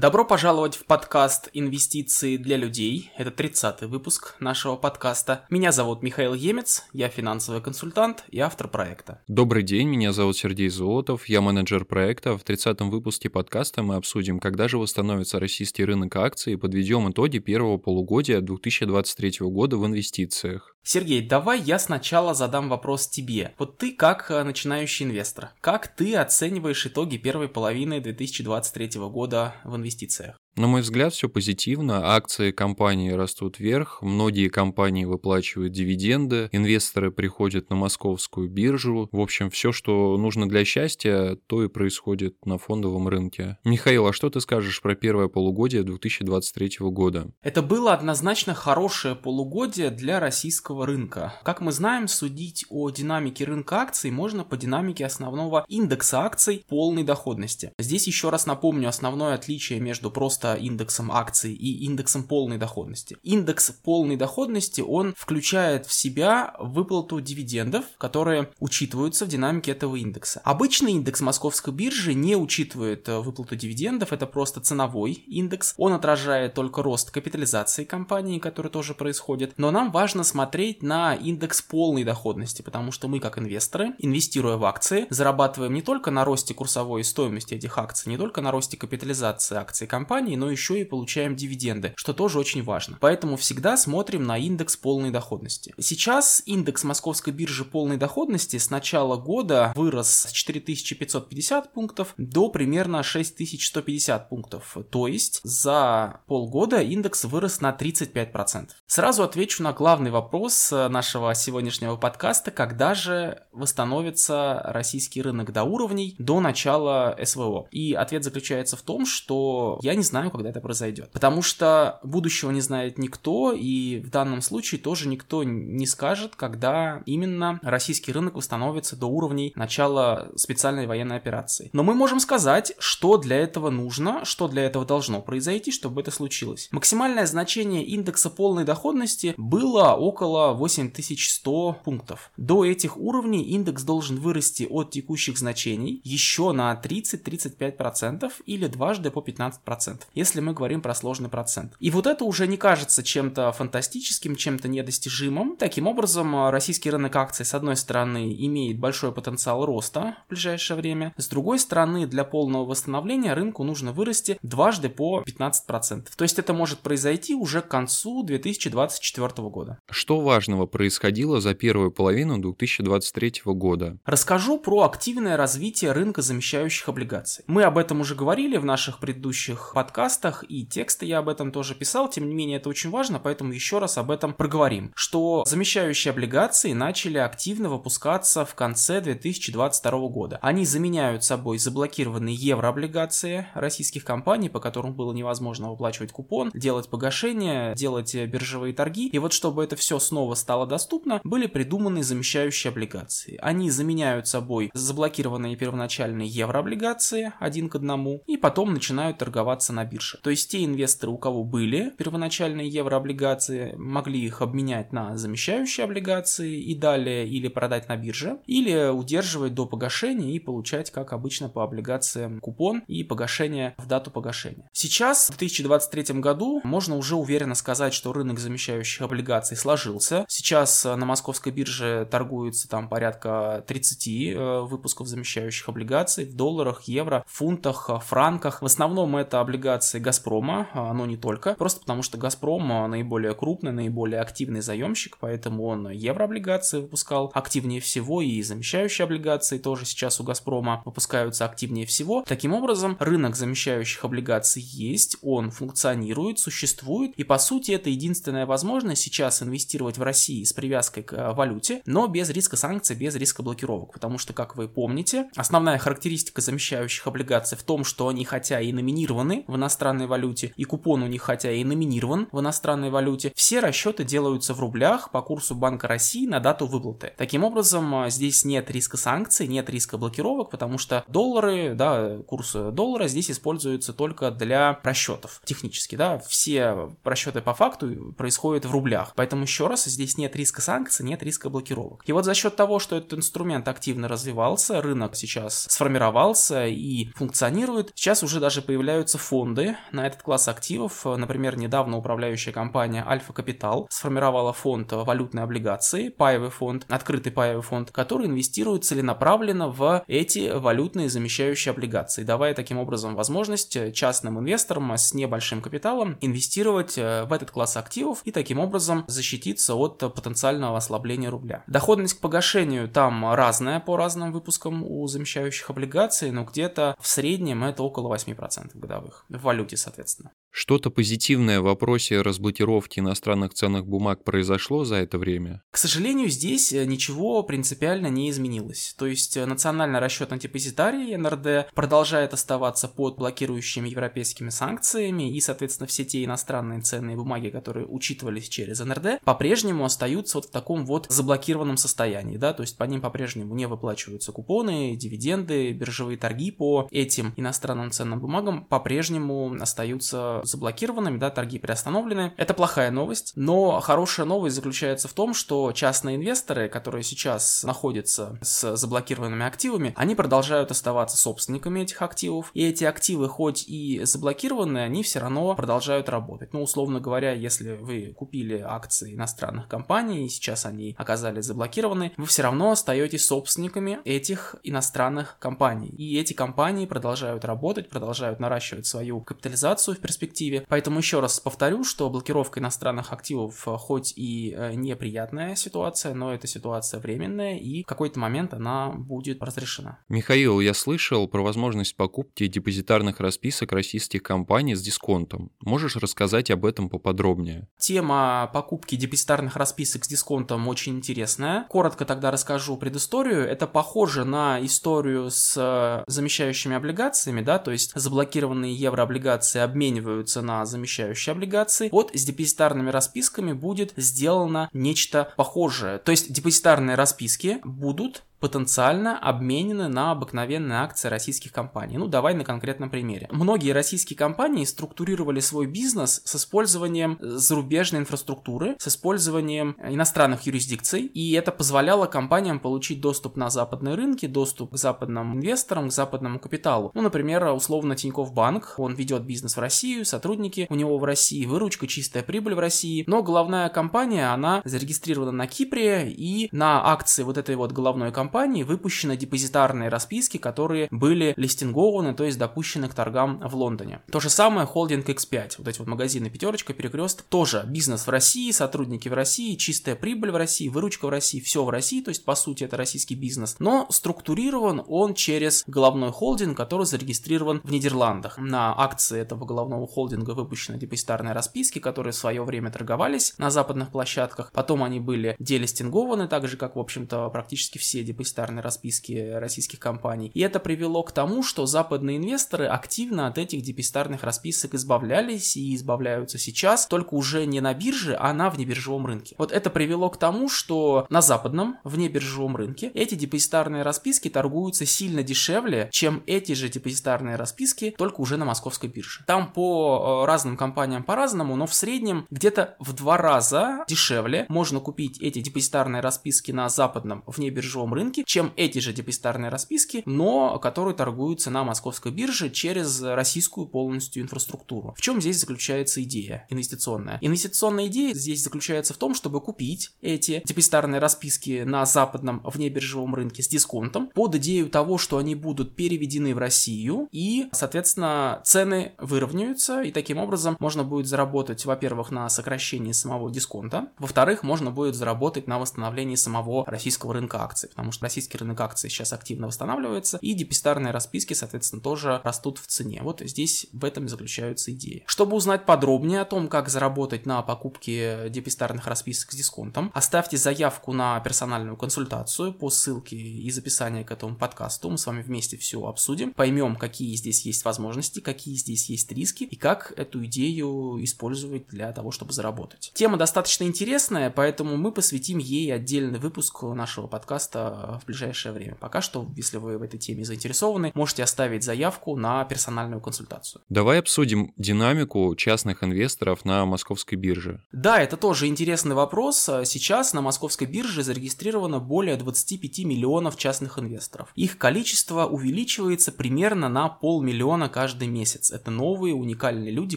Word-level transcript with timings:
Добро 0.00 0.24
пожаловать 0.24 0.76
в 0.76 0.86
подкаст 0.86 1.50
«Инвестиции 1.52 2.38
для 2.38 2.56
людей». 2.56 3.10
Это 3.18 3.28
30-й 3.28 3.86
выпуск 3.86 4.34
нашего 4.40 4.76
подкаста. 4.76 5.44
Меня 5.50 5.72
зовут 5.72 6.02
Михаил 6.02 6.32
Емец, 6.32 6.84
я 6.94 7.10
финансовый 7.10 7.60
консультант 7.60 8.24
и 8.30 8.38
автор 8.38 8.68
проекта. 8.68 9.20
Добрый 9.28 9.62
день, 9.62 9.88
меня 9.88 10.12
зовут 10.12 10.38
Сергей 10.38 10.70
Золотов, 10.70 11.28
я 11.28 11.42
менеджер 11.42 11.84
проекта. 11.84 12.38
В 12.38 12.44
30-м 12.44 12.88
выпуске 12.88 13.28
подкаста 13.28 13.82
мы 13.82 13.96
обсудим, 13.96 14.40
когда 14.40 14.68
же 14.68 14.78
восстановится 14.78 15.38
российский 15.38 15.84
рынок 15.84 16.16
акций 16.16 16.54
и 16.54 16.56
подведем 16.56 17.10
итоги 17.10 17.38
первого 17.38 17.76
полугодия 17.76 18.40
2023 18.40 19.40
года 19.40 19.76
в 19.76 19.84
инвестициях. 19.84 20.76
Сергей, 20.82 21.26
давай 21.26 21.60
я 21.60 21.78
сначала 21.78 22.34
задам 22.34 22.68
вопрос 22.68 23.06
тебе. 23.08 23.54
Вот 23.58 23.78
ты 23.78 23.92
как 23.92 24.30
э, 24.30 24.42
начинающий 24.42 25.06
инвестор, 25.06 25.50
как 25.60 25.88
ты 25.88 26.16
оцениваешь 26.16 26.86
итоги 26.86 27.18
первой 27.18 27.48
половины 27.48 28.00
2023 28.00 29.00
года 29.00 29.54
в 29.64 29.76
инвестициях? 29.76 30.38
На 30.60 30.66
мой 30.66 30.82
взгляд, 30.82 31.14
все 31.14 31.30
позитивно. 31.30 32.14
Акции 32.14 32.50
компании 32.50 33.12
растут 33.12 33.58
вверх, 33.58 34.02
многие 34.02 34.48
компании 34.48 35.06
выплачивают 35.06 35.72
дивиденды, 35.72 36.50
инвесторы 36.52 37.10
приходят 37.10 37.70
на 37.70 37.76
московскую 37.76 38.50
биржу. 38.50 39.08
В 39.10 39.20
общем, 39.20 39.48
все, 39.48 39.72
что 39.72 40.18
нужно 40.18 40.46
для 40.46 40.66
счастья, 40.66 41.38
то 41.46 41.64
и 41.64 41.68
происходит 41.68 42.44
на 42.44 42.58
фондовом 42.58 43.08
рынке. 43.08 43.56
Михаил, 43.64 44.08
а 44.08 44.12
что 44.12 44.28
ты 44.28 44.42
скажешь 44.42 44.82
про 44.82 44.94
первое 44.94 45.28
полугодие 45.28 45.82
2023 45.82 46.72
года? 46.90 47.30
Это 47.42 47.62
было 47.62 47.94
однозначно 47.94 48.52
хорошее 48.52 49.14
полугодие 49.14 49.88
для 49.88 50.20
российского 50.20 50.84
рынка. 50.84 51.32
Как 51.42 51.62
мы 51.62 51.72
знаем, 51.72 52.06
судить 52.06 52.66
о 52.68 52.90
динамике 52.90 53.46
рынка 53.46 53.76
акций 53.76 54.10
можно 54.10 54.44
по 54.44 54.58
динамике 54.58 55.06
основного 55.06 55.64
индекса 55.68 56.20
акций 56.20 56.66
полной 56.68 57.02
доходности. 57.02 57.72
Здесь 57.78 58.06
еще 58.06 58.28
раз 58.28 58.44
напомню 58.44 58.90
основное 58.90 59.32
отличие 59.32 59.80
между 59.80 60.10
просто 60.10 60.49
индексом 60.54 61.12
акций 61.12 61.52
и 61.52 61.84
индексом 61.84 62.24
полной 62.24 62.58
доходности. 62.58 63.16
Индекс 63.22 63.70
полной 63.70 64.16
доходности, 64.16 64.80
он 64.80 65.14
включает 65.16 65.86
в 65.86 65.92
себя 65.92 66.54
выплату 66.58 67.20
дивидендов, 67.20 67.84
которые 67.98 68.50
учитываются 68.58 69.24
в 69.24 69.28
динамике 69.28 69.72
этого 69.72 69.96
индекса. 69.96 70.40
Обычный 70.44 70.92
индекс 70.92 71.20
московской 71.20 71.72
биржи 71.72 72.14
не 72.14 72.36
учитывает 72.36 73.08
э, 73.08 73.18
выплату 73.18 73.56
дивидендов, 73.56 74.12
это 74.12 74.26
просто 74.26 74.60
ценовой 74.60 75.12
индекс. 75.12 75.74
Он 75.76 75.92
отражает 75.92 76.54
только 76.54 76.82
рост 76.82 77.10
капитализации 77.10 77.84
компании, 77.84 78.38
который 78.38 78.70
тоже 78.70 78.94
происходит. 78.94 79.54
Но 79.56 79.70
нам 79.70 79.90
важно 79.92 80.24
смотреть 80.24 80.82
на 80.82 81.14
индекс 81.14 81.62
полной 81.62 82.04
доходности, 82.04 82.62
потому 82.62 82.92
что 82.92 83.08
мы 83.08 83.20
как 83.20 83.38
инвесторы, 83.38 83.94
инвестируя 83.98 84.56
в 84.56 84.64
акции, 84.64 85.06
зарабатываем 85.10 85.74
не 85.74 85.82
только 85.82 86.10
на 86.10 86.24
росте 86.24 86.54
курсовой 86.54 87.04
стоимости 87.04 87.54
этих 87.54 87.78
акций, 87.78 88.08
не 88.08 88.16
только 88.16 88.40
на 88.40 88.50
росте 88.50 88.76
капитализации 88.76 89.56
акций 89.56 89.86
компании, 89.86 90.29
компании, 90.30 90.36
но 90.36 90.50
еще 90.50 90.80
и 90.80 90.84
получаем 90.84 91.36
дивиденды, 91.36 91.92
что 91.96 92.12
тоже 92.12 92.38
очень 92.38 92.62
важно. 92.62 92.96
Поэтому 93.00 93.36
всегда 93.36 93.76
смотрим 93.76 94.24
на 94.24 94.38
индекс 94.38 94.76
полной 94.76 95.10
доходности. 95.10 95.74
Сейчас 95.78 96.42
индекс 96.46 96.84
московской 96.84 97.32
биржи 97.32 97.64
полной 97.64 97.96
доходности 97.96 98.58
с 98.58 98.70
начала 98.70 99.16
года 99.16 99.72
вырос 99.74 100.26
с 100.28 100.32
4550 100.32 101.72
пунктов 101.72 102.14
до 102.16 102.48
примерно 102.48 103.02
6150 103.02 104.28
пунктов. 104.28 104.76
То 104.90 105.06
есть 105.06 105.40
за 105.42 106.20
полгода 106.26 106.80
индекс 106.80 107.24
вырос 107.24 107.60
на 107.60 107.70
35%. 107.70 108.68
Сразу 108.86 109.22
отвечу 109.22 109.62
на 109.62 109.72
главный 109.72 110.10
вопрос 110.10 110.70
нашего 110.70 111.34
сегодняшнего 111.34 111.96
подкаста, 111.96 112.50
когда 112.50 112.94
же 112.94 113.42
восстановится 113.52 114.62
российский 114.64 115.22
рынок 115.22 115.52
до 115.52 115.64
уровней 115.64 116.14
до 116.18 116.40
начала 116.40 117.16
СВО. 117.22 117.66
И 117.70 117.94
ответ 117.94 118.24
заключается 118.24 118.76
в 118.76 118.82
том, 118.82 119.06
что 119.06 119.78
я 119.82 119.94
не 119.94 120.02
знаю, 120.02 120.19
знаю, 120.20 120.30
когда 120.30 120.50
это 120.50 120.60
произойдет. 120.60 121.10
Потому 121.12 121.42
что 121.42 122.00
будущего 122.02 122.50
не 122.50 122.60
знает 122.60 122.98
никто, 122.98 123.52
и 123.52 124.00
в 124.00 124.10
данном 124.10 124.42
случае 124.42 124.80
тоже 124.80 125.08
никто 125.08 125.42
не 125.44 125.86
скажет, 125.86 126.36
когда 126.36 127.02
именно 127.06 127.58
российский 127.62 128.12
рынок 128.12 128.34
восстановится 128.34 128.96
до 128.96 129.06
уровней 129.06 129.52
начала 129.56 130.28
специальной 130.36 130.86
военной 130.86 131.16
операции. 131.16 131.70
Но 131.72 131.82
мы 131.82 131.94
можем 131.94 132.20
сказать, 132.20 132.72
что 132.78 133.16
для 133.16 133.36
этого 133.36 133.70
нужно, 133.70 134.24
что 134.24 134.48
для 134.48 134.64
этого 134.64 134.84
должно 134.84 135.20
произойти, 135.20 135.70
чтобы 135.72 136.00
это 136.00 136.10
случилось. 136.10 136.68
Максимальное 136.70 137.26
значение 137.26 137.84
индекса 137.84 138.30
полной 138.30 138.64
доходности 138.64 139.34
было 139.36 139.94
около 139.94 140.52
8100 140.54 141.80
пунктов. 141.84 142.30
До 142.36 142.64
этих 142.64 142.96
уровней 142.96 143.42
индекс 143.42 143.82
должен 143.82 144.18
вырасти 144.18 144.66
от 144.68 144.90
текущих 144.90 145.38
значений 145.38 146.00
еще 146.04 146.52
на 146.52 146.80
30-35% 146.82 148.30
или 148.46 148.66
дважды 148.66 149.10
по 149.10 149.20
15% 149.20 150.00
если 150.14 150.40
мы 150.40 150.52
говорим 150.52 150.82
про 150.82 150.94
сложный 150.94 151.28
процент. 151.28 151.74
И 151.78 151.90
вот 151.90 152.06
это 152.06 152.24
уже 152.24 152.46
не 152.46 152.56
кажется 152.56 153.02
чем-то 153.02 153.52
фантастическим, 153.52 154.36
чем-то 154.36 154.68
недостижимым. 154.68 155.56
Таким 155.56 155.86
образом, 155.86 156.48
российский 156.50 156.90
рынок 156.90 157.14
акций, 157.16 157.44
с 157.44 157.54
одной 157.54 157.76
стороны, 157.76 158.34
имеет 158.46 158.78
большой 158.78 159.12
потенциал 159.12 159.64
роста 159.64 160.16
в 160.26 160.30
ближайшее 160.30 160.76
время, 160.76 161.14
с 161.16 161.28
другой 161.28 161.58
стороны, 161.58 162.06
для 162.06 162.24
полного 162.24 162.64
восстановления 162.64 163.34
рынку 163.34 163.62
нужно 163.64 163.92
вырасти 163.92 164.38
дважды 164.42 164.88
по 164.88 165.22
15%. 165.26 166.08
То 166.16 166.22
есть 166.24 166.38
это 166.38 166.52
может 166.52 166.80
произойти 166.80 167.34
уже 167.34 167.60
к 167.62 167.68
концу 167.68 168.22
2024 168.22 169.48
года. 169.48 169.78
Что 169.90 170.20
важного 170.20 170.66
происходило 170.66 171.40
за 171.40 171.54
первую 171.54 171.90
половину 171.90 172.38
2023 172.38 173.42
года? 173.44 173.98
Расскажу 174.04 174.58
про 174.58 174.82
активное 174.82 175.36
развитие 175.36 175.92
рынка 175.92 176.22
замещающих 176.22 176.88
облигаций. 176.88 177.44
Мы 177.46 177.62
об 177.64 177.78
этом 177.78 178.00
уже 178.00 178.14
говорили 178.14 178.56
в 178.56 178.64
наших 178.64 178.98
предыдущих 178.98 179.72
подкастах, 179.74 179.99
подкастах, 180.00 180.44
и 180.48 180.64
тексты 180.64 181.04
я 181.04 181.18
об 181.18 181.28
этом 181.28 181.52
тоже 181.52 181.74
писал, 181.74 182.08
тем 182.08 182.26
не 182.26 182.34
менее 182.34 182.56
это 182.56 182.70
очень 182.70 182.88
важно, 182.88 183.18
поэтому 183.18 183.52
еще 183.52 183.78
раз 183.78 183.98
об 183.98 184.10
этом 184.10 184.32
проговорим, 184.32 184.92
что 184.94 185.44
замещающие 185.46 186.10
облигации 186.10 186.72
начали 186.72 187.18
активно 187.18 187.68
выпускаться 187.68 188.46
в 188.46 188.54
конце 188.54 189.02
2022 189.02 190.08
года. 190.08 190.38
Они 190.40 190.64
заменяют 190.64 191.22
собой 191.22 191.58
заблокированные 191.58 192.34
еврооблигации 192.34 193.48
российских 193.54 194.04
компаний, 194.04 194.48
по 194.48 194.58
которым 194.58 194.94
было 194.94 195.12
невозможно 195.12 195.70
выплачивать 195.70 196.12
купон, 196.12 196.50
делать 196.54 196.88
погашения, 196.88 197.74
делать 197.74 198.14
биржевые 198.14 198.72
торги, 198.72 199.06
и 199.06 199.18
вот 199.18 199.34
чтобы 199.34 199.62
это 199.62 199.76
все 199.76 199.98
снова 199.98 200.34
стало 200.34 200.66
доступно, 200.66 201.20
были 201.24 201.46
придуманы 201.46 202.02
замещающие 202.02 202.70
облигации. 202.70 203.38
Они 203.42 203.70
заменяют 203.70 204.26
собой 204.26 204.70
заблокированные 204.72 205.56
первоначальные 205.56 206.28
еврооблигации 206.28 207.34
один 207.38 207.68
к 207.68 207.74
одному, 207.74 208.22
и 208.26 208.38
потом 208.38 208.72
начинают 208.72 209.18
торговаться 209.18 209.74
на 209.74 209.89
бирже. 209.90 210.18
То 210.22 210.30
есть 210.30 210.50
те 210.50 210.64
инвесторы, 210.64 211.12
у 211.12 211.18
кого 211.18 211.44
были 211.44 211.92
первоначальные 211.98 212.68
еврооблигации, 212.68 213.74
могли 213.76 214.20
их 214.20 214.42
обменять 214.42 214.92
на 214.92 215.16
замещающие 215.16 215.84
облигации 215.84 216.60
и 216.60 216.74
далее 216.74 217.26
или 217.28 217.48
продать 217.48 217.88
на 217.88 217.96
бирже, 217.96 218.38
или 218.46 218.88
удерживать 218.88 219.54
до 219.54 219.66
погашения 219.66 220.32
и 220.32 220.38
получать, 220.38 220.90
как 220.90 221.12
обычно, 221.12 221.48
по 221.48 221.64
облигациям 221.64 222.40
купон 222.40 222.82
и 222.86 223.04
погашение 223.04 223.74
в 223.78 223.86
дату 223.86 224.10
погашения. 224.10 224.68
Сейчас, 224.72 225.30
в 225.30 225.38
2023 225.38 226.20
году, 226.20 226.60
можно 226.64 226.96
уже 226.96 227.16
уверенно 227.16 227.54
сказать, 227.54 227.94
что 227.94 228.12
рынок 228.12 228.38
замещающих 228.38 229.02
облигаций 229.02 229.56
сложился. 229.56 230.24
Сейчас 230.28 230.84
на 230.84 231.04
московской 231.04 231.52
бирже 231.52 232.06
торгуется 232.10 232.68
там 232.68 232.88
порядка 232.88 233.64
30 233.66 234.08
э, 234.08 234.60
выпусков 234.60 235.06
замещающих 235.08 235.68
облигаций 235.68 236.24
в 236.24 236.34
долларах, 236.34 236.82
евро, 236.82 237.24
фунтах, 237.26 237.90
франках. 238.04 238.62
В 238.62 238.66
основном 238.66 239.16
это 239.16 239.40
облигации 239.40 239.79
облигации 239.80 239.98
Газпрома, 239.98 240.68
а, 240.72 240.92
но 240.92 241.06
не 241.06 241.16
только, 241.16 241.54
просто 241.54 241.80
потому 241.80 242.02
что 242.02 242.18
Газпром 242.18 242.70
а, 242.72 242.88
наиболее 242.88 243.34
крупный, 243.34 243.72
наиболее 243.72 244.20
активный 244.20 244.60
заемщик, 244.60 245.16
поэтому 245.18 245.64
он 245.64 245.90
еврооблигации 245.90 246.80
выпускал 246.80 247.30
активнее 247.34 247.80
всего, 247.80 248.20
и 248.20 248.42
замещающие 248.42 249.04
облигации 249.04 249.58
тоже 249.58 249.86
сейчас 249.86 250.20
у 250.20 250.24
Газпрома 250.24 250.82
выпускаются 250.84 251.44
активнее 251.44 251.86
всего. 251.86 252.24
Таким 252.26 252.52
образом, 252.52 252.96
рынок 253.00 253.36
замещающих 253.36 254.04
облигаций 254.04 254.62
есть, 254.62 255.16
он 255.22 255.50
функционирует, 255.50 256.38
существует, 256.38 257.12
и 257.16 257.24
по 257.24 257.38
сути 257.38 257.72
это 257.72 257.90
единственная 257.90 258.46
возможность 258.46 259.02
сейчас 259.02 259.42
инвестировать 259.42 259.98
в 259.98 260.02
России 260.02 260.44
с 260.44 260.52
привязкой 260.52 261.02
к 261.02 261.14
а, 261.14 261.32
валюте, 261.32 261.82
но 261.86 262.06
без 262.06 262.30
риска 262.30 262.56
санкций, 262.56 262.96
без 262.96 263.14
риска 263.14 263.42
блокировок, 263.42 263.92
потому 263.92 264.18
что, 264.18 264.32
как 264.32 264.56
вы 264.56 264.68
помните, 264.68 265.30
основная 265.36 265.78
характеристика 265.78 266.40
замещающих 266.40 267.06
облигаций 267.06 267.56
в 267.56 267.62
том, 267.62 267.84
что 267.84 268.08
они 268.08 268.24
хотя 268.24 268.60
и 268.60 268.72
номинированы 268.72 269.44
в 269.46 269.56
иностранной 269.70 270.06
валюте, 270.06 270.52
и 270.56 270.64
купон 270.64 271.02
у 271.04 271.06
них 271.06 271.22
хотя 271.22 271.52
и 271.52 271.62
номинирован 271.62 272.28
в 272.32 272.40
иностранной 272.40 272.90
валюте, 272.90 273.32
все 273.36 273.60
расчеты 273.60 274.02
делаются 274.02 274.52
в 274.52 274.60
рублях 274.60 275.10
по 275.12 275.22
курсу 275.22 275.54
Банка 275.54 275.86
России 275.86 276.26
на 276.26 276.40
дату 276.40 276.66
выплаты. 276.66 277.12
Таким 277.16 277.44
образом, 277.44 277.94
а, 277.94 278.10
здесь 278.10 278.44
нет 278.44 278.68
риска 278.70 278.96
санкций, 278.96 279.46
нет 279.46 279.70
риска 279.70 279.96
блокировок, 279.96 280.50
потому 280.50 280.76
что 280.76 281.04
доллары, 281.06 281.74
да, 281.74 282.18
курс 282.26 282.52
доллара 282.52 283.06
здесь 283.06 283.30
используется 283.30 283.92
только 283.92 284.32
для 284.32 284.80
расчетов 284.82 285.40
технически, 285.44 285.94
да, 285.94 286.18
все 286.18 286.90
расчеты 287.04 287.40
по 287.40 287.54
факту 287.54 288.12
происходят 288.18 288.64
в 288.64 288.72
рублях. 288.72 289.12
Поэтому 289.14 289.42
еще 289.42 289.68
раз, 289.68 289.84
здесь 289.84 290.18
нет 290.18 290.34
риска 290.34 290.60
санкций, 290.60 291.06
нет 291.06 291.22
риска 291.22 291.48
блокировок. 291.48 292.02
И 292.06 292.12
вот 292.12 292.24
за 292.24 292.34
счет 292.34 292.56
того, 292.56 292.80
что 292.80 292.96
этот 292.96 293.14
инструмент 293.14 293.68
активно 293.68 294.08
развивался, 294.08 294.82
рынок 294.82 295.14
сейчас 295.14 295.66
сформировался 295.70 296.66
и 296.66 297.10
функционирует, 297.14 297.92
сейчас 297.94 298.24
уже 298.24 298.40
даже 298.40 298.62
появляются 298.62 299.16
фонды, 299.16 299.59
фонды 299.60 299.76
на 299.92 300.06
этот 300.06 300.22
класс 300.22 300.48
активов. 300.48 301.04
Например, 301.04 301.56
недавно 301.56 301.96
управляющая 301.96 302.52
компания 302.52 303.04
Альфа 303.06 303.32
Капитал 303.32 303.86
сформировала 303.90 304.52
фонд 304.52 304.92
валютной 304.92 305.42
облигации, 305.42 306.08
паевый 306.08 306.50
фонд, 306.50 306.84
открытый 306.88 307.32
паевый 307.32 307.62
фонд, 307.62 307.90
который 307.90 308.26
инвестирует 308.26 308.84
целенаправленно 308.84 309.68
в 309.68 310.04
эти 310.06 310.50
валютные 310.50 311.08
замещающие 311.08 311.72
облигации, 311.72 312.24
давая 312.24 312.54
таким 312.54 312.78
образом 312.78 313.14
возможность 313.14 313.92
частным 313.94 314.38
инвесторам 314.38 314.92
с 314.92 315.14
небольшим 315.14 315.60
капиталом 315.60 316.16
инвестировать 316.20 316.96
э, 316.98 317.24
в 317.24 317.32
этот 317.32 317.50
класс 317.50 317.76
активов 317.76 318.22
и 318.24 318.32
таким 318.32 318.58
образом 318.58 319.04
защититься 319.06 319.74
от 319.74 319.98
потенциального 319.98 320.76
ослабления 320.76 321.30
рубля. 321.30 321.64
Доходность 321.66 322.14
к 322.14 322.20
погашению 322.20 322.88
там 322.88 323.32
разная 323.34 323.80
по 323.80 323.96
разным 323.96 324.32
выпускам 324.32 324.84
у 324.84 325.06
замещающих 325.06 325.68
облигаций, 325.70 326.30
но 326.30 326.44
где-то 326.44 326.96
в 326.98 327.06
среднем 327.06 327.64
это 327.64 327.82
около 327.82 328.14
8% 328.14 328.70
годовых 328.74 329.24
валюте, 329.40 329.76
соответственно. 329.76 330.32
Что-то 330.52 330.90
позитивное 330.90 331.60
в 331.60 331.64
вопросе 331.64 332.22
разблокировки 332.22 332.98
иностранных 332.98 333.54
ценных 333.54 333.86
бумаг 333.86 334.24
произошло 334.24 334.84
за 334.84 334.96
это 334.96 335.16
время? 335.16 335.62
К 335.70 335.76
сожалению, 335.76 336.28
здесь 336.28 336.72
э, 336.72 336.84
ничего 336.84 337.42
принципиально 337.44 338.08
не 338.08 338.28
изменилось. 338.30 338.94
То 338.98 339.06
есть 339.06 339.36
э, 339.36 339.46
национальный 339.46 340.00
расчет 340.00 340.32
антипозитарий 340.32 341.16
НРД 341.16 341.72
продолжает 341.72 342.34
оставаться 342.34 342.88
под 342.88 343.16
блокирующими 343.16 343.88
европейскими 343.88 344.48
санкциями, 344.48 345.34
и, 345.34 345.40
соответственно, 345.40 345.86
все 345.86 346.04
те 346.04 346.24
иностранные 346.24 346.80
ценные 346.80 347.16
бумаги, 347.16 347.50
которые 347.50 347.86
учитывались 347.86 348.48
через 348.48 348.80
НРД, 348.80 349.22
по-прежнему 349.24 349.84
остаются 349.84 350.38
вот 350.38 350.46
в 350.46 350.50
таком 350.50 350.84
вот 350.84 351.06
заблокированном 351.08 351.76
состоянии, 351.76 352.36
да, 352.36 352.52
то 352.52 352.62
есть 352.62 352.76
по 352.76 352.84
ним 352.84 353.00
по-прежнему 353.00 353.54
не 353.54 353.66
выплачиваются 353.66 354.32
купоны, 354.32 354.96
дивиденды, 354.96 355.72
биржевые 355.72 356.18
торги 356.18 356.50
по 356.50 356.88
этим 356.90 357.32
иностранным 357.36 357.92
ценным 357.92 358.20
бумагам 358.20 358.64
по-прежнему 358.64 359.56
остаются 359.60 360.39
заблокированными, 360.44 361.18
да, 361.18 361.30
торги 361.30 361.58
приостановлены. 361.58 362.32
Это 362.36 362.54
плохая 362.54 362.90
новость, 362.90 363.32
но 363.36 363.80
хорошая 363.80 364.26
новость 364.26 364.56
заключается 364.56 365.08
в 365.08 365.12
том, 365.12 365.34
что 365.34 365.72
частные 365.72 366.16
инвесторы, 366.16 366.68
которые 366.68 367.02
сейчас 367.02 367.62
находятся 367.64 368.38
с 368.42 368.76
заблокированными 368.76 369.44
активами, 369.44 369.92
они 369.96 370.14
продолжают 370.14 370.70
оставаться 370.70 371.16
собственниками 371.16 371.80
этих 371.80 372.02
активов, 372.02 372.50
и 372.54 372.66
эти 372.66 372.84
активы 372.84 373.28
хоть 373.28 373.64
и 373.68 374.00
заблокированы, 374.04 374.78
они 374.78 375.02
все 375.02 375.20
равно 375.20 375.54
продолжают 375.54 376.08
работать. 376.08 376.52
Ну, 376.52 376.62
условно 376.62 377.00
говоря, 377.00 377.32
если 377.32 377.72
вы 377.72 378.14
купили 378.16 378.58
акции 378.58 379.14
иностранных 379.14 379.68
компаний, 379.68 380.26
и 380.26 380.28
сейчас 380.28 380.66
они 380.66 380.94
оказались 380.98 381.44
заблокированы, 381.44 382.12
вы 382.16 382.26
все 382.26 382.42
равно 382.42 382.72
остаетесь 382.72 383.26
собственниками 383.26 383.98
этих 384.04 384.56
иностранных 384.62 385.36
компаний. 385.38 385.88
И 385.88 386.18
эти 386.18 386.32
компании 386.32 386.86
продолжают 386.86 387.44
работать, 387.44 387.88
продолжают 387.88 388.40
наращивать 388.40 388.86
свою 388.86 389.20
капитализацию 389.20 389.96
в 389.96 390.00
перспективе 390.00 390.29
перспективе. 390.30 390.64
Поэтому 390.68 390.98
еще 390.98 391.20
раз 391.20 391.40
повторю, 391.40 391.84
что 391.84 392.08
блокировка 392.08 392.60
иностранных 392.60 393.12
активов 393.12 393.66
э, 393.66 393.76
хоть 393.76 394.12
и 394.16 394.54
э, 394.56 394.74
неприятная 394.74 395.56
ситуация, 395.56 396.14
но 396.14 396.32
это 396.32 396.46
ситуация 396.46 397.00
временная, 397.00 397.56
и 397.56 397.82
в 397.82 397.86
какой-то 397.86 398.18
момент 398.18 398.54
она 398.54 398.90
будет 398.90 399.42
разрешена. 399.42 399.98
Михаил, 400.08 400.60
я 400.60 400.74
слышал 400.74 401.28
про 401.28 401.42
возможность 401.42 401.96
покупки 401.96 402.46
депозитарных 402.46 403.20
расписок 403.20 403.72
российских 403.72 404.22
компаний 404.22 404.74
с 404.74 404.82
дисконтом. 404.82 405.50
Можешь 405.60 405.96
рассказать 405.96 406.50
об 406.50 406.64
этом 406.64 406.88
поподробнее? 406.88 407.68
Тема 407.78 408.50
покупки 408.52 408.96
депозитарных 408.96 409.56
расписок 409.56 410.04
с 410.04 410.08
дисконтом 410.08 410.68
очень 410.68 410.96
интересная. 410.96 411.66
Коротко 411.68 412.04
тогда 412.04 412.30
расскажу 412.30 412.76
предысторию. 412.76 413.46
Это 413.46 413.66
похоже 413.66 414.24
на 414.24 414.64
историю 414.64 415.30
с 415.30 415.56
э, 415.56 416.04
замещающими 416.06 416.76
облигациями, 416.76 417.42
да, 417.42 417.58
то 417.58 417.70
есть 417.70 417.92
заблокированные 417.94 418.74
еврооблигации 418.74 419.60
обменивают 419.60 420.19
ориентируются 420.20 420.42
на 420.42 420.66
замещающие 420.66 421.32
облигации, 421.32 421.88
вот 421.90 422.10
с 422.14 422.24
депозитарными 422.24 422.90
расписками 422.90 423.52
будет 423.52 423.92
сделано 423.96 424.68
нечто 424.72 425.32
похожее. 425.36 425.98
То 425.98 426.10
есть 426.10 426.32
депозитарные 426.32 426.96
расписки 426.96 427.58
будут 427.64 428.22
потенциально 428.40 429.18
обменены 429.18 429.88
на 429.88 430.12
обыкновенные 430.12 430.78
акции 430.78 431.08
российских 431.08 431.52
компаний. 431.52 431.98
Ну, 431.98 432.08
давай 432.08 432.34
на 432.34 432.44
конкретном 432.44 432.90
примере. 432.90 433.28
Многие 433.30 433.72
российские 433.72 434.16
компании 434.16 434.64
структурировали 434.64 435.40
свой 435.40 435.66
бизнес 435.66 436.22
с 436.24 436.36
использованием 436.36 437.18
зарубежной 437.20 438.00
инфраструктуры, 438.00 438.76
с 438.78 438.88
использованием 438.88 439.76
иностранных 439.82 440.42
юрисдикций, 440.46 441.02
и 441.02 441.32
это 441.32 441.52
позволяло 441.52 442.06
компаниям 442.06 442.60
получить 442.60 443.00
доступ 443.00 443.36
на 443.36 443.50
западные 443.50 443.94
рынки, 443.94 444.26
доступ 444.26 444.72
к 444.72 444.76
западным 444.76 445.34
инвесторам, 445.34 445.88
к 445.88 445.92
западному 445.92 446.38
капиталу. 446.38 446.90
Ну, 446.94 447.02
например, 447.02 447.44
условно 447.52 447.94
Тинькофф 447.94 448.32
Банк, 448.32 448.74
он 448.78 448.94
ведет 448.94 449.22
бизнес 449.22 449.56
в 449.56 449.60
Россию, 449.60 450.04
сотрудники 450.04 450.66
у 450.70 450.74
него 450.74 450.98
в 450.98 451.04
России, 451.04 451.44
выручка, 451.44 451.86
чистая 451.86 452.22
прибыль 452.22 452.54
в 452.54 452.58
России, 452.58 453.04
но 453.06 453.22
головная 453.22 453.68
компания, 453.68 454.32
она 454.32 454.62
зарегистрирована 454.64 455.32
на 455.32 455.46
Кипре, 455.46 456.10
и 456.10 456.48
на 456.52 456.90
акции 456.92 457.22
вот 457.22 457.36
этой 457.36 457.56
вот 457.56 457.72
головной 457.72 458.12
компании 458.12 458.29
компании 458.30 458.62
выпущены 458.62 459.16
депозитарные 459.16 459.88
расписки, 459.88 460.36
которые 460.36 460.86
были 460.92 461.34
листингованы, 461.36 462.14
то 462.14 462.22
есть 462.22 462.38
допущены 462.38 462.88
к 462.88 462.94
торгам 462.94 463.40
в 463.40 463.56
Лондоне. 463.56 464.02
То 464.12 464.20
же 464.20 464.30
самое 464.30 464.68
холдинг 464.68 465.08
X5, 465.08 465.54
вот 465.58 465.66
эти 465.66 465.80
вот 465.80 465.88
магазины 465.88 466.30
Пятерочка, 466.30 466.72
Перекрест, 466.72 467.28
тоже 467.28 467.64
бизнес 467.66 468.06
в 468.06 468.08
России, 468.10 468.52
сотрудники 468.52 469.08
в 469.08 469.14
России, 469.14 469.56
чистая 469.56 469.96
прибыль 469.96 470.30
в 470.30 470.36
России, 470.36 470.68
выручка 470.68 471.06
в 471.06 471.08
России, 471.08 471.40
все 471.40 471.64
в 471.64 471.70
России, 471.70 472.02
то 472.02 472.10
есть 472.10 472.24
по 472.24 472.36
сути 472.36 472.62
это 472.62 472.76
российский 472.76 473.16
бизнес, 473.16 473.56
но 473.58 473.88
структурирован 473.90 474.84
он 474.86 475.14
через 475.14 475.64
головной 475.66 476.12
холдинг, 476.12 476.56
который 476.56 476.86
зарегистрирован 476.86 477.62
в 477.64 477.72
Нидерландах. 477.72 478.38
На 478.38 478.72
акции 478.78 479.18
этого 479.18 479.44
головного 479.44 479.88
холдинга 479.88 480.30
выпущены 480.30 480.78
депозитарные 480.78 481.34
расписки, 481.34 481.80
которые 481.80 482.12
в 482.12 482.16
свое 482.16 482.44
время 482.44 482.70
торговались 482.70 483.34
на 483.38 483.50
западных 483.50 483.90
площадках, 483.90 484.52
потом 484.52 484.84
они 484.84 485.00
были 485.00 485.34
делистингованы, 485.40 486.28
так 486.28 486.46
же 486.46 486.56
как 486.56 486.76
в 486.76 486.78
общем-то 486.78 487.28
практически 487.30 487.78
все 487.78 488.04
депозитарные 488.04 488.19
депозитарной 488.20 488.62
расписки 488.62 489.32
российских 489.34 489.78
компаний. 489.78 490.30
И 490.34 490.40
это 490.40 490.60
привело 490.60 491.02
к 491.02 491.12
тому, 491.12 491.42
что 491.42 491.66
западные 491.66 492.18
инвесторы 492.18 492.66
активно 492.66 493.26
от 493.26 493.38
этих 493.38 493.62
депозитарных 493.62 494.22
расписок 494.22 494.74
избавлялись 494.74 495.56
и 495.56 495.74
избавляются 495.74 496.38
сейчас, 496.38 496.86
только 496.86 497.14
уже 497.14 497.46
не 497.46 497.60
на 497.60 497.72
бирже, 497.74 498.16
а 498.18 498.32
на 498.32 498.50
внебиржевом 498.50 499.06
рынке. 499.06 499.34
Вот 499.38 499.52
это 499.52 499.70
привело 499.70 500.10
к 500.10 500.18
тому, 500.18 500.48
что 500.48 501.06
на 501.08 501.22
западном 501.22 501.78
внебиржевом 501.84 502.56
рынке 502.56 502.90
эти 502.94 503.14
депозитарные 503.14 503.82
расписки 503.82 504.28
торгуются 504.28 504.84
сильно 504.84 505.22
дешевле, 505.22 505.88
чем 505.90 506.22
эти 506.26 506.52
же 506.52 506.68
депозитарные 506.68 507.36
расписки, 507.36 507.94
только 507.96 508.20
уже 508.20 508.36
на 508.36 508.44
московской 508.44 508.90
бирже. 508.90 509.24
Там 509.26 509.52
по 509.52 510.22
э, 510.22 510.26
разным 510.26 510.56
компаниям 510.56 511.02
по-разному, 511.02 511.56
но 511.56 511.66
в 511.66 511.74
среднем 511.74 512.26
где-то 512.30 512.76
в 512.78 512.92
два 512.92 513.16
раза 513.16 513.84
дешевле 513.88 514.46
можно 514.48 514.80
купить 514.80 515.18
эти 515.20 515.40
депозитарные 515.40 516.02
расписки 516.02 516.52
на 516.52 516.68
западном 516.68 517.22
внебиржевом 517.26 517.94
рынке, 517.94 518.09
рынке, 518.10 518.24
чем 518.26 518.52
эти 518.56 518.78
же 518.78 518.92
депозитарные 518.92 519.50
расписки, 519.50 520.02
но 520.04 520.58
которые 520.58 520.94
торгуются 520.94 521.50
на 521.50 521.64
московской 521.64 522.12
бирже 522.12 522.50
через 522.50 523.00
российскую 523.02 523.66
полностью 523.66 524.22
инфраструктуру. 524.22 524.94
В 524.96 525.00
чем 525.00 525.20
здесь 525.20 525.38
заключается 525.38 526.02
идея 526.02 526.46
инвестиционная? 526.50 527.18
Инвестиционная 527.20 527.86
идея 527.86 528.14
здесь 528.14 528.42
заключается 528.42 528.94
в 528.94 528.96
том, 528.96 529.14
чтобы 529.14 529.40
купить 529.40 529.92
эти 530.00 530.42
депозитарные 530.44 531.00
расписки 531.00 531.62
на 531.64 531.86
западном 531.86 532.42
внебиржевом 532.44 533.14
рынке 533.14 533.42
с 533.42 533.48
дисконтом 533.48 534.08
под 534.08 534.34
идею 534.36 534.68
того, 534.68 534.98
что 534.98 535.18
они 535.18 535.34
будут 535.34 535.76
переведены 535.76 536.34
в 536.34 536.38
Россию 536.38 537.08
и, 537.12 537.48
соответственно, 537.52 538.40
цены 538.44 538.92
выровняются 538.98 539.82
и 539.82 539.92
таким 539.92 540.18
образом 540.18 540.56
можно 540.58 540.82
будет 540.82 541.06
заработать, 541.06 541.64
во-первых, 541.64 542.10
на 542.10 542.28
сокращении 542.28 542.92
самого 542.92 543.30
дисконта, 543.30 543.88
во-вторых, 543.98 544.42
можно 544.42 544.70
будет 544.70 544.94
заработать 544.94 545.46
на 545.46 545.58
восстановлении 545.58 546.16
самого 546.16 546.64
российского 546.66 547.14
рынка 547.14 547.42
акций, 547.42 547.68
потому 547.68 547.92
что 547.92 547.99
российский 548.00 548.38
рынок 548.38 548.60
акций 548.60 548.90
сейчас 548.90 549.12
активно 549.12 549.46
восстанавливается, 549.46 550.18
и 550.20 550.34
депозитарные 550.34 550.92
расписки, 550.92 551.34
соответственно, 551.34 551.82
тоже 551.82 552.20
растут 552.24 552.58
в 552.58 552.66
цене. 552.66 553.00
Вот 553.02 553.20
здесь 553.24 553.66
в 553.72 553.84
этом 553.84 554.08
заключаются 554.08 554.72
идеи. 554.72 555.04
Чтобы 555.06 555.36
узнать 555.36 555.66
подробнее 555.66 556.20
о 556.20 556.24
том, 556.24 556.48
как 556.48 556.68
заработать 556.68 557.26
на 557.26 557.42
покупке 557.42 558.28
депозитарных 558.30 558.86
расписок 558.86 559.32
с 559.32 559.36
дисконтом, 559.36 559.90
оставьте 559.94 560.36
заявку 560.36 560.92
на 560.92 561.20
персональную 561.20 561.76
консультацию 561.76 562.52
по 562.52 562.70
ссылке 562.70 563.16
из 563.16 563.58
описания 563.58 564.04
к 564.04 564.10
этому 564.10 564.36
подкасту. 564.36 564.90
Мы 564.90 564.98
с 564.98 565.06
вами 565.06 565.22
вместе 565.22 565.56
все 565.56 565.84
обсудим, 565.84 566.32
поймем, 566.32 566.76
какие 566.76 567.14
здесь 567.16 567.44
есть 567.46 567.64
возможности, 567.64 568.20
какие 568.20 568.54
здесь 568.54 568.88
есть 568.88 569.10
риски 569.12 569.44
и 569.44 569.56
как 569.56 569.92
эту 569.96 570.24
идею 570.24 571.02
использовать 571.02 571.68
для 571.68 571.92
того, 571.92 572.10
чтобы 572.10 572.32
заработать. 572.32 572.92
Тема 572.94 573.16
достаточно 573.16 573.64
интересная, 573.64 574.30
поэтому 574.30 574.76
мы 574.76 574.92
посвятим 574.92 575.38
ей 575.38 575.72
отдельный 575.72 576.18
выпуск 576.18 576.62
нашего 576.62 577.06
подкаста 577.06 577.89
в 577.98 578.06
ближайшее 578.06 578.52
время. 578.52 578.76
Пока 578.76 579.00
что, 579.00 579.28
если 579.36 579.56
вы 579.56 579.78
в 579.78 579.82
этой 579.82 579.98
теме 579.98 580.24
заинтересованы, 580.24 580.92
можете 580.94 581.22
оставить 581.22 581.64
заявку 581.64 582.16
на 582.16 582.44
персональную 582.44 583.00
консультацию. 583.00 583.62
Давай 583.68 583.98
обсудим 583.98 584.52
динамику 584.56 585.34
частных 585.36 585.82
инвесторов 585.82 586.44
на 586.44 586.64
московской 586.64 587.16
бирже. 587.16 587.62
Да, 587.72 588.00
это 588.00 588.16
тоже 588.16 588.46
интересный 588.46 588.94
вопрос. 588.94 589.48
Сейчас 589.64 590.12
на 590.12 590.20
московской 590.20 590.66
бирже 590.66 591.02
зарегистрировано 591.02 591.80
более 591.80 592.16
25 592.16 592.80
миллионов 592.80 593.36
частных 593.36 593.78
инвесторов. 593.78 594.32
Их 594.36 594.58
количество 594.58 595.26
увеличивается 595.26 596.12
примерно 596.12 596.68
на 596.68 596.88
полмиллиона 596.88 597.68
каждый 597.68 598.08
месяц. 598.08 598.50
Это 598.50 598.70
новые 598.70 599.14
уникальные 599.14 599.70
люди, 599.70 599.96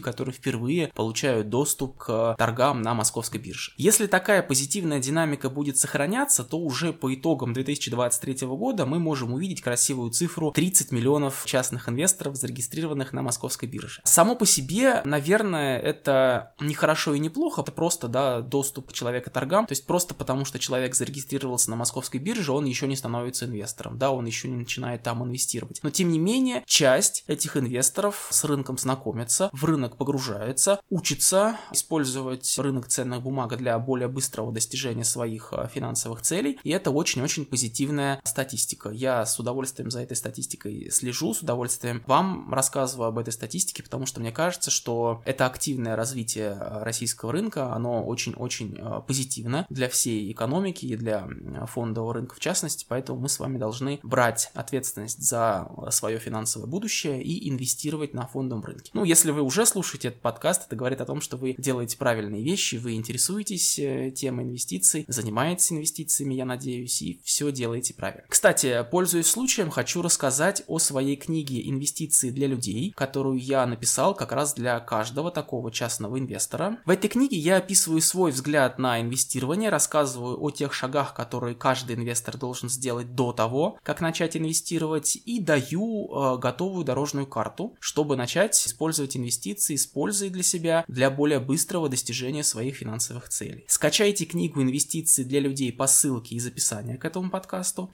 которые 0.00 0.34
впервые 0.34 0.88
получают 0.94 1.48
доступ 1.48 1.96
к 1.98 2.36
торгам 2.38 2.82
на 2.82 2.94
московской 2.94 3.40
бирже. 3.40 3.72
Если 3.76 4.06
такая 4.06 4.42
позитивная 4.42 5.00
динамика 5.00 5.50
будет 5.50 5.76
сохраняться, 5.78 6.44
то 6.44 6.58
уже 6.58 6.92
по 6.92 7.14
итогам 7.14 7.52
2023 7.90 8.46
года 8.48 8.86
мы 8.86 8.98
можем 8.98 9.32
увидеть 9.32 9.60
красивую 9.60 10.10
цифру 10.10 10.52
30 10.52 10.92
миллионов 10.92 11.44
частных 11.46 11.88
инвесторов, 11.88 12.36
зарегистрированных 12.36 13.12
на 13.12 13.22
московской 13.22 13.68
бирже. 13.68 14.00
Само 14.04 14.36
по 14.36 14.46
себе, 14.46 15.02
наверное, 15.04 15.78
это 15.78 16.54
не 16.60 16.74
хорошо 16.74 17.14
и 17.14 17.18
не 17.18 17.28
плохо, 17.28 17.62
это 17.62 17.72
просто 17.72 18.08
да, 18.08 18.40
доступ 18.40 18.92
человека 18.92 19.30
к 19.30 19.32
торгам, 19.32 19.66
то 19.66 19.72
есть 19.72 19.86
просто 19.86 20.14
потому, 20.14 20.44
что 20.44 20.58
человек 20.58 20.94
зарегистрировался 20.94 21.70
на 21.70 21.76
московской 21.76 22.20
бирже, 22.20 22.52
он 22.52 22.64
еще 22.64 22.86
не 22.86 22.96
становится 22.96 23.46
инвестором, 23.46 23.98
да, 23.98 24.10
он 24.10 24.26
еще 24.26 24.48
не 24.48 24.56
начинает 24.56 25.02
там 25.02 25.22
инвестировать. 25.24 25.80
Но 25.82 25.90
тем 25.90 26.10
не 26.10 26.18
менее, 26.18 26.62
часть 26.66 27.24
этих 27.26 27.56
инвесторов 27.56 28.28
с 28.30 28.44
рынком 28.44 28.78
знакомится, 28.78 29.50
в 29.52 29.64
рынок 29.64 29.96
погружается, 29.96 30.80
учится 30.90 31.58
использовать 31.72 32.58
рынок 32.58 32.88
ценных 32.88 33.22
бумаг 33.22 33.56
для 33.56 33.78
более 33.78 34.08
быстрого 34.08 34.52
достижения 34.52 35.04
своих 35.04 35.52
а, 35.52 35.66
финансовых 35.68 36.22
целей, 36.22 36.58
и 36.62 36.70
это 36.70 36.90
очень-очень 36.90 37.44
позитивная 37.64 38.20
статистика. 38.24 38.90
Я 38.90 39.24
с 39.24 39.40
удовольствием 39.40 39.90
за 39.90 40.02
этой 40.02 40.18
статистикой 40.18 40.90
слежу, 40.90 41.32
с 41.32 41.40
удовольствием 41.40 42.02
вам 42.06 42.52
рассказываю 42.52 43.08
об 43.08 43.18
этой 43.18 43.32
статистике, 43.32 43.82
потому 43.82 44.04
что 44.04 44.20
мне 44.20 44.32
кажется, 44.32 44.70
что 44.70 45.22
это 45.24 45.46
активное 45.46 45.96
развитие 45.96 46.50
а, 46.50 46.84
российского 46.84 47.32
рынка, 47.32 47.72
оно 47.72 48.04
очень-очень 48.04 48.76
а, 48.78 49.00
позитивно 49.00 49.64
для 49.70 49.88
всей 49.88 50.30
экономики 50.30 50.84
и 50.84 50.94
для 50.94 51.26
фондового 51.66 52.12
рынка 52.12 52.34
в 52.34 52.40
частности, 52.40 52.84
поэтому 52.86 53.18
мы 53.18 53.30
с 53.30 53.38
вами 53.38 53.56
должны 53.56 53.98
брать 54.02 54.50
ответственность 54.52 55.22
за 55.22 55.66
свое 55.88 56.18
финансовое 56.18 56.66
будущее 56.66 57.22
и 57.22 57.48
инвестировать 57.48 58.12
на 58.12 58.26
фондовом 58.26 58.62
рынке. 58.62 58.90
Ну, 58.92 59.04
если 59.04 59.30
вы 59.30 59.40
уже 59.40 59.64
слушаете 59.64 60.08
этот 60.08 60.20
подкаст, 60.20 60.66
это 60.66 60.76
говорит 60.76 61.00
о 61.00 61.06
том, 61.06 61.22
что 61.22 61.38
вы 61.38 61.54
делаете 61.56 61.96
правильные 61.96 62.42
вещи, 62.42 62.76
вы 62.76 62.92
интересуетесь 62.92 63.78
э, 63.78 64.10
темой 64.10 64.44
инвестиций, 64.44 65.06
занимаетесь 65.08 65.72
инвестициями, 65.72 66.34
я 66.34 66.44
надеюсь, 66.44 67.00
и 67.00 67.20
все 67.24 67.53
делаете 67.54 67.94
правильно. 67.94 68.24
Кстати, 68.28 68.84
пользуясь 68.90 69.26
случаем, 69.26 69.70
хочу 69.70 70.02
рассказать 70.02 70.62
о 70.66 70.78
своей 70.78 71.16
книге 71.16 71.68
«Инвестиции 71.68 72.30
для 72.30 72.46
людей», 72.46 72.92
которую 72.96 73.38
я 73.38 73.64
написал 73.66 74.14
как 74.14 74.32
раз 74.32 74.54
для 74.54 74.78
каждого 74.80 75.30
такого 75.30 75.70
частного 75.70 76.18
инвестора. 76.18 76.78
В 76.84 76.90
этой 76.90 77.08
книге 77.08 77.36
я 77.38 77.56
описываю 77.56 78.00
свой 78.00 78.32
взгляд 78.32 78.78
на 78.78 79.00
инвестирование, 79.00 79.70
рассказываю 79.70 80.42
о 80.42 80.50
тех 80.50 80.72
шагах, 80.74 81.14
которые 81.14 81.54
каждый 81.54 81.96
инвестор 81.96 82.36
должен 82.36 82.68
сделать 82.68 83.14
до 83.14 83.32
того, 83.32 83.78
как 83.82 84.00
начать 84.00 84.36
инвестировать, 84.36 85.16
и 85.24 85.40
даю 85.40 86.08
э, 86.08 86.38
готовую 86.38 86.84
дорожную 86.84 87.26
карту, 87.26 87.76
чтобы 87.80 88.16
начать 88.16 88.54
использовать 88.66 89.16
инвестиции 89.16 89.76
с 89.76 89.86
пользой 89.86 90.30
для 90.30 90.42
себя 90.42 90.84
для 90.88 91.10
более 91.10 91.40
быстрого 91.40 91.88
достижения 91.88 92.42
своих 92.42 92.76
финансовых 92.76 93.28
целей. 93.28 93.64
Скачайте 93.68 94.24
книгу 94.24 94.62
«Инвестиции 94.62 95.22
для 95.22 95.40
людей» 95.40 95.72
по 95.72 95.86
ссылке 95.86 96.36
из 96.36 96.46
описания 96.46 96.96
к 96.96 97.04
этому 97.04 97.30
подкасту. 97.30 97.43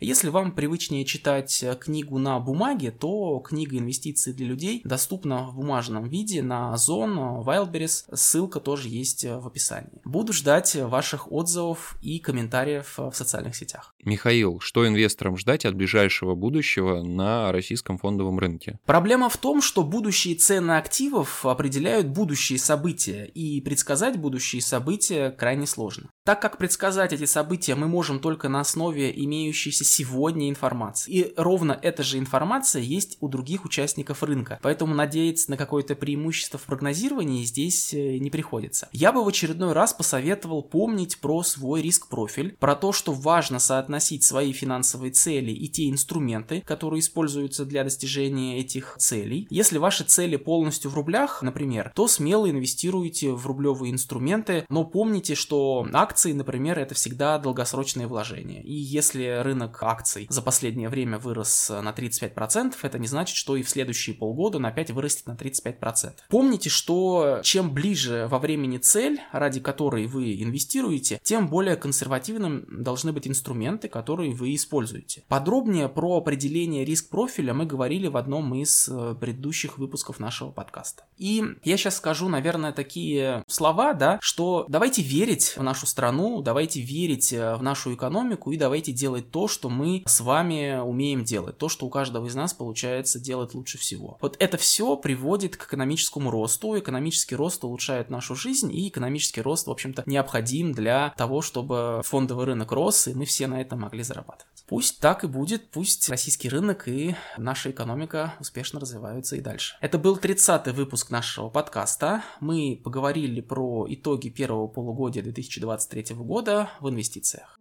Если 0.00 0.28
вам 0.28 0.52
привычнее 0.52 1.04
читать 1.04 1.62
э, 1.62 1.74
книгу 1.76 2.18
на 2.18 2.38
бумаге, 2.40 2.90
то 2.90 3.38
книга 3.40 3.78
«Инвестиции 3.78 4.32
для 4.32 4.46
людей» 4.46 4.80
доступна 4.84 5.46
в 5.48 5.54
бумажном 5.54 6.08
виде 6.08 6.42
на 6.42 6.72
Озон, 6.72 7.18
Wildberries. 7.18 8.04
Ссылка 8.14 8.60
тоже 8.60 8.88
есть 8.88 9.24
э, 9.24 9.38
в 9.38 9.46
описании. 9.46 10.00
Буду 10.04 10.32
ждать 10.32 10.74
ваших 10.76 11.30
отзывов 11.32 11.96
и 12.02 12.18
комментариев 12.18 12.94
в 12.98 13.12
социальных 13.12 13.56
сетях. 13.56 13.94
Михаил, 14.04 14.60
что 14.60 14.86
инвесторам 14.86 15.36
ждать 15.36 15.64
от 15.64 15.74
ближайшего 15.74 16.34
будущего 16.34 17.02
на 17.02 17.52
российском 17.52 17.98
фондовом 17.98 18.38
рынке? 18.38 18.78
Проблема 18.86 19.28
в 19.28 19.36
том, 19.36 19.62
что 19.62 19.82
будущие 19.82 20.34
цены 20.34 20.72
активов 20.72 21.44
определяют 21.44 22.08
будущие 22.08 22.58
события, 22.58 23.24
и 23.24 23.60
предсказать 23.60 24.18
будущие 24.18 24.62
события 24.62 25.30
крайне 25.30 25.66
сложно. 25.66 26.10
Так 26.30 26.40
как 26.40 26.58
предсказать 26.58 27.12
эти 27.12 27.24
события 27.24 27.74
мы 27.74 27.88
можем 27.88 28.20
только 28.20 28.48
на 28.48 28.60
основе 28.60 29.12
имеющейся 29.24 29.84
сегодня 29.84 30.48
информации. 30.48 31.10
И 31.10 31.34
ровно 31.36 31.76
эта 31.82 32.04
же 32.04 32.18
информация 32.18 32.82
есть 32.82 33.16
у 33.18 33.26
других 33.26 33.64
участников 33.64 34.22
рынка. 34.22 34.60
Поэтому 34.62 34.94
надеяться 34.94 35.50
на 35.50 35.56
какое-то 35.56 35.96
преимущество 35.96 36.56
в 36.56 36.66
прогнозировании 36.66 37.42
здесь 37.42 37.92
э, 37.92 38.18
не 38.18 38.30
приходится. 38.30 38.88
Я 38.92 39.10
бы 39.10 39.24
в 39.24 39.26
очередной 39.26 39.72
раз 39.72 39.92
посоветовал 39.92 40.62
помнить 40.62 41.18
про 41.18 41.42
свой 41.42 41.82
риск-профиль, 41.82 42.56
про 42.60 42.76
то, 42.76 42.92
что 42.92 43.12
важно 43.12 43.58
соотносить 43.58 44.22
свои 44.22 44.52
финансовые 44.52 45.10
цели 45.10 45.50
и 45.50 45.68
те 45.68 45.90
инструменты, 45.90 46.60
которые 46.64 47.00
используются 47.00 47.64
для 47.64 47.82
достижения 47.82 48.60
этих 48.60 48.94
целей. 49.00 49.48
Если 49.50 49.78
ваши 49.78 50.04
цели 50.04 50.36
полностью 50.36 50.92
в 50.92 50.94
рублях, 50.94 51.42
например, 51.42 51.90
то 51.96 52.06
смело 52.06 52.48
инвестируйте 52.48 53.32
в 53.32 53.44
рублевые 53.48 53.92
инструменты, 53.92 54.64
но 54.68 54.84
помните, 54.84 55.34
что 55.34 55.88
акции, 55.92 56.19
например, 56.26 56.78
это 56.78 56.94
всегда 56.94 57.38
долгосрочные 57.38 58.06
вложения. 58.06 58.62
И 58.62 58.72
если 58.72 59.40
рынок 59.42 59.82
акций 59.82 60.26
за 60.28 60.42
последнее 60.42 60.88
время 60.88 61.18
вырос 61.18 61.70
на 61.70 61.90
35%, 61.90 62.74
это 62.82 62.98
не 62.98 63.06
значит, 63.06 63.36
что 63.36 63.56
и 63.56 63.62
в 63.62 63.70
следующие 63.70 64.14
полгода 64.14 64.58
он 64.58 64.66
опять 64.66 64.90
вырастет 64.90 65.26
на 65.26 65.32
35%. 65.32 66.12
Помните, 66.28 66.70
что 66.70 67.40
чем 67.42 67.72
ближе 67.72 68.26
во 68.30 68.38
времени 68.38 68.78
цель, 68.78 69.20
ради 69.32 69.60
которой 69.60 70.06
вы 70.06 70.42
инвестируете, 70.42 71.20
тем 71.22 71.48
более 71.48 71.76
консервативным 71.76 72.66
должны 72.70 73.12
быть 73.12 73.26
инструменты, 73.26 73.88
которые 73.88 74.32
вы 74.32 74.54
используете. 74.54 75.24
Подробнее 75.28 75.88
про 75.88 76.18
определение 76.18 76.84
риск-профиля 76.84 77.54
мы 77.54 77.66
говорили 77.66 78.06
в 78.08 78.16
одном 78.16 78.54
из 78.54 78.88
э, 78.88 79.14
предыдущих 79.20 79.78
выпусков 79.78 80.18
нашего 80.18 80.50
подкаста. 80.50 81.04
И 81.16 81.44
я 81.64 81.76
сейчас 81.76 81.96
скажу, 81.96 82.28
наверное, 82.28 82.72
такие 82.72 83.44
слова, 83.46 83.92
да, 83.92 84.18
что 84.22 84.64
давайте 84.68 85.02
верить 85.02 85.54
в 85.56 85.62
нашу 85.62 85.86
страну, 85.86 85.99
давайте 86.42 86.80
верить 86.80 87.32
э, 87.32 87.56
в 87.56 87.62
нашу 87.62 87.94
экономику 87.94 88.50
и 88.52 88.56
давайте 88.56 88.92
делать 88.92 89.30
то, 89.30 89.48
что 89.48 89.68
мы 89.68 90.02
с 90.06 90.20
вами 90.20 90.80
умеем 90.80 91.24
делать, 91.24 91.58
то, 91.58 91.68
что 91.68 91.86
у 91.86 91.90
каждого 91.90 92.26
из 92.26 92.34
нас 92.34 92.54
получается 92.54 93.20
делать 93.20 93.54
лучше 93.54 93.78
всего. 93.78 94.18
Вот 94.20 94.36
это 94.38 94.56
все 94.56 94.96
приводит 94.96 95.56
к 95.56 95.66
экономическому 95.66 96.30
росту, 96.30 96.78
экономический 96.78 97.36
рост 97.36 97.62
улучшает 97.64 98.10
нашу 98.10 98.34
жизнь, 98.34 98.72
и 98.72 98.88
экономический 98.88 99.42
рост, 99.42 99.66
в 99.66 99.70
общем-то, 99.70 100.04
необходим 100.06 100.72
для 100.72 101.14
того, 101.16 101.42
чтобы 101.42 102.00
фондовый 102.04 102.46
рынок 102.46 102.72
рос, 102.72 103.08
и 103.08 103.14
мы 103.14 103.24
все 103.24 103.46
на 103.46 103.60
этом 103.60 103.80
могли 103.80 104.02
зарабатывать. 104.02 104.59
Пусть 104.70 105.00
так 105.00 105.24
и 105.24 105.26
будет, 105.26 105.68
пусть 105.72 106.08
российский 106.08 106.48
рынок 106.48 106.86
и 106.86 107.16
наша 107.36 107.72
экономика 107.72 108.34
успешно 108.38 108.78
развиваются 108.78 109.34
и 109.34 109.40
дальше. 109.40 109.76
Это 109.80 109.98
был 109.98 110.16
30-й 110.16 110.72
выпуск 110.72 111.10
нашего 111.10 111.48
подкаста. 111.48 112.22
Мы 112.38 112.80
поговорили 112.82 113.40
про 113.40 113.84
итоги 113.88 114.28
первого 114.28 114.68
полугодия 114.68 115.24
2023 115.24 116.14
года 116.14 116.70
в 116.78 116.88
инвестициях. 116.88 117.59